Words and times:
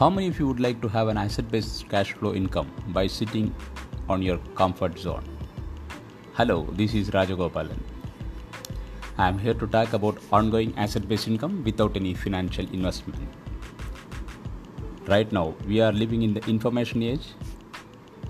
How 0.00 0.08
many 0.08 0.28
of 0.28 0.38
you 0.38 0.46
would 0.46 0.60
like 0.60 0.80
to 0.80 0.88
have 0.88 1.08
an 1.08 1.18
asset 1.18 1.50
based 1.50 1.86
cash 1.90 2.14
flow 2.14 2.32
income 2.32 2.68
by 2.88 3.06
sitting 3.06 3.54
on 4.08 4.22
your 4.22 4.38
comfort 4.60 4.98
zone? 4.98 5.24
Hello, 6.32 6.66
this 6.72 6.94
is 6.94 7.10
Rajagopalan. 7.10 7.78
I 9.18 9.28
am 9.28 9.38
here 9.38 9.52
to 9.52 9.66
talk 9.66 9.92
about 9.92 10.16
ongoing 10.32 10.72
asset 10.78 11.06
based 11.06 11.28
income 11.28 11.62
without 11.64 11.98
any 11.98 12.14
financial 12.14 12.64
investment. 12.72 13.28
Right 15.06 15.30
now, 15.30 15.54
we 15.66 15.82
are 15.82 15.92
living 15.92 16.22
in 16.22 16.32
the 16.32 16.42
information 16.48 17.02
age 17.02 17.34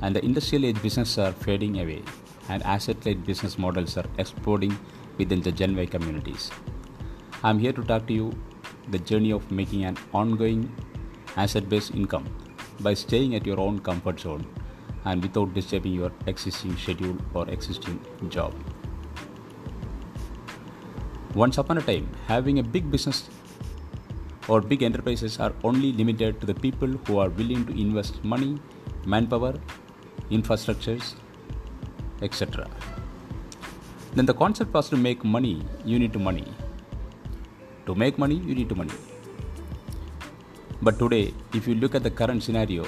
and 0.02 0.16
the 0.16 0.24
industrial 0.24 0.66
age 0.66 0.82
businesses 0.82 1.18
are 1.18 1.30
fading 1.30 1.80
away 1.80 2.02
and 2.48 2.64
asset 2.64 3.06
light 3.06 3.24
business 3.24 3.58
models 3.60 3.96
are 3.96 4.06
exploding 4.18 4.76
within 5.18 5.40
the 5.40 5.52
Gen 5.52 5.76
Y 5.76 5.86
communities. 5.86 6.50
I 7.44 7.50
am 7.50 7.60
here 7.60 7.72
to 7.72 7.84
talk 7.84 8.08
to 8.08 8.12
you 8.12 8.32
the 8.88 8.98
journey 8.98 9.30
of 9.30 9.48
making 9.52 9.84
an 9.84 9.96
ongoing 10.12 10.68
asset 11.36 11.68
based 11.68 11.94
income 11.94 12.26
by 12.80 12.94
staying 12.94 13.34
at 13.34 13.46
your 13.46 13.60
own 13.60 13.78
comfort 13.78 14.20
zone 14.20 14.44
and 15.04 15.22
without 15.22 15.54
disturbing 15.54 15.94
your 15.94 16.12
existing 16.26 16.76
schedule 16.76 17.16
or 17.34 17.48
existing 17.48 18.00
job. 18.28 18.54
Once 21.34 21.58
upon 21.58 21.78
a 21.78 21.82
time, 21.82 22.08
having 22.26 22.58
a 22.58 22.62
big 22.62 22.90
business 22.90 23.30
or 24.48 24.60
big 24.60 24.82
enterprises 24.82 25.38
are 25.38 25.52
only 25.62 25.92
limited 25.92 26.40
to 26.40 26.46
the 26.46 26.54
people 26.54 26.88
who 27.06 27.18
are 27.18 27.28
willing 27.30 27.64
to 27.66 27.80
invest 27.80 28.22
money, 28.24 28.58
manpower, 29.06 29.54
infrastructures, 30.30 31.14
etc. 32.22 32.68
Then 34.14 34.26
the 34.26 34.34
concept 34.34 34.74
was 34.74 34.88
to 34.88 34.96
make 34.96 35.24
money, 35.24 35.62
you 35.84 35.98
need 35.98 36.12
to 36.14 36.18
money. 36.18 36.52
To 37.86 37.94
make 37.94 38.18
money, 38.18 38.34
you 38.34 38.54
need 38.54 38.68
to 38.68 38.74
money. 38.74 38.92
But 40.82 40.98
today, 40.98 41.34
if 41.52 41.68
you 41.68 41.74
look 41.74 41.94
at 41.94 42.02
the 42.02 42.10
current 42.10 42.42
scenario, 42.42 42.86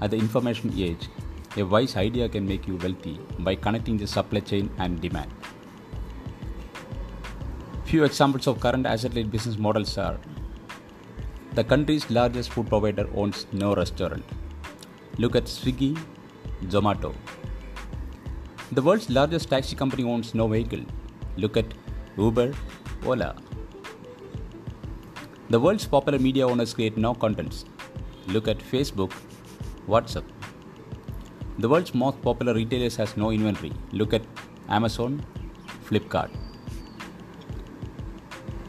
at 0.00 0.10
the 0.10 0.18
information 0.18 0.72
age, 0.76 1.08
a 1.56 1.62
wise 1.62 1.96
idea 1.96 2.28
can 2.28 2.46
make 2.46 2.66
you 2.66 2.76
wealthy 2.76 3.18
by 3.38 3.54
connecting 3.54 3.96
the 3.96 4.06
supply 4.06 4.40
chain 4.40 4.70
and 4.78 5.00
demand. 5.00 5.30
Few 7.84 8.04
examples 8.04 8.46
of 8.46 8.60
current 8.60 8.86
asset 8.86 9.14
led 9.14 9.30
business 9.30 9.56
models 9.56 9.96
are 9.96 10.18
the 11.54 11.62
country's 11.62 12.10
largest 12.10 12.52
food 12.52 12.68
provider 12.68 13.08
owns 13.14 13.46
no 13.52 13.74
restaurant. 13.74 14.24
Look 15.18 15.36
at 15.36 15.44
Swiggy, 15.44 15.96
Zomato. 16.64 17.14
The 18.72 18.82
world's 18.82 19.08
largest 19.08 19.48
taxi 19.48 19.76
company 19.76 20.02
owns 20.02 20.34
no 20.34 20.48
vehicle. 20.48 20.84
Look 21.36 21.56
at 21.56 21.66
Uber, 22.18 22.52
Ola. 23.04 23.36
The 25.50 25.60
world's 25.60 25.86
popular 25.86 26.18
media 26.18 26.48
owners 26.48 26.72
create 26.72 26.96
no 26.96 27.12
contents. 27.14 27.66
Look 28.28 28.48
at 28.48 28.58
Facebook, 28.58 29.12
WhatsApp. 29.86 30.24
The 31.58 31.68
world's 31.68 31.94
most 31.94 32.20
popular 32.22 32.54
retailers 32.54 32.96
has 32.96 33.16
no 33.16 33.30
inventory. 33.30 33.72
Look 33.92 34.14
at 34.14 34.22
Amazon, 34.70 35.22
Flipkart. 35.84 36.30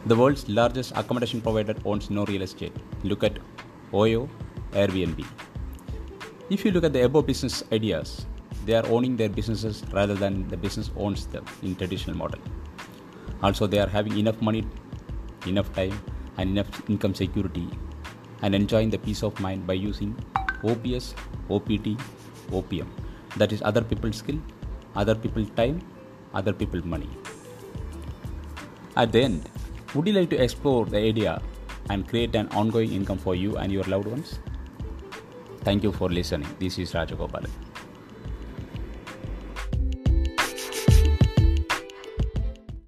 The 0.04 0.14
world's 0.14 0.48
largest 0.48 0.92
accommodation 0.94 1.40
provider 1.40 1.74
owns 1.84 2.10
no 2.10 2.26
real 2.26 2.42
estate. 2.42 2.76
Look 3.02 3.24
at 3.24 3.38
Oyo, 3.92 4.28
Airbnb. 4.72 5.24
If 6.50 6.64
you 6.64 6.72
look 6.72 6.84
at 6.84 6.92
the 6.92 7.04
above 7.04 7.26
business 7.26 7.64
ideas, 7.72 8.26
they 8.66 8.74
are 8.74 8.86
owning 8.86 9.16
their 9.16 9.30
businesses 9.30 9.82
rather 9.92 10.14
than 10.14 10.46
the 10.48 10.56
business 10.56 10.90
owns 10.96 11.26
them 11.26 11.44
in 11.62 11.74
traditional 11.74 12.16
model. 12.16 12.40
Also, 13.42 13.66
they 13.66 13.78
are 13.78 13.88
having 13.88 14.18
enough 14.18 14.40
money, 14.42 14.66
enough 15.46 15.72
time, 15.72 15.98
and 16.38 16.50
enough 16.50 16.88
income 16.88 17.14
security 17.14 17.68
and 18.42 18.54
enjoying 18.54 18.90
the 18.90 18.98
peace 18.98 19.22
of 19.22 19.38
mind 19.40 19.66
by 19.66 19.74
using 19.74 20.14
OPS, 20.64 21.14
OPT, 21.50 21.96
OPM. 22.50 22.86
That 23.36 23.52
is 23.52 23.62
other 23.62 23.82
people's 23.82 24.16
skill, 24.16 24.38
other 24.94 25.14
people's 25.14 25.50
time, 25.50 25.80
other 26.34 26.52
people's 26.52 26.84
money. 26.84 27.08
At 28.96 29.12
the 29.12 29.22
end, 29.22 29.48
would 29.94 30.06
you 30.06 30.12
like 30.14 30.30
to 30.30 30.42
explore 30.42 30.86
the 30.86 30.98
idea 30.98 31.40
and 31.90 32.08
create 32.08 32.34
an 32.34 32.48
ongoing 32.48 32.92
income 32.92 33.18
for 33.18 33.34
you 33.34 33.56
and 33.56 33.70
your 33.70 33.84
loved 33.84 34.06
ones? 34.06 34.38
Thank 35.60 35.82
you 35.82 35.92
for 35.92 36.08
listening. 36.08 36.48
This 36.58 36.78
is 36.78 36.92
Rajagopalan. 36.92 37.75